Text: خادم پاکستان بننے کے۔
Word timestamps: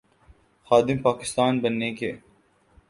خادم 0.63 0.97
پاکستان 0.97 1.59
بننے 1.59 1.91
کے۔ 1.95 2.11